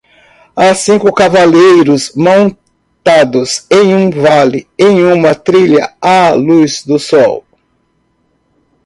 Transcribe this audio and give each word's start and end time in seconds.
Há 0.55 0.73
cinco 0.73 1.13
cavaleiros 1.13 2.13
montados 2.15 3.67
em 3.69 3.93
um 3.93 4.09
vale 4.09 4.67
em 4.75 5.03
uma 5.05 5.35
trilha 5.35 5.93
à 6.01 6.31
luz 6.31 6.83
do 6.83 6.97
sol 6.97 7.45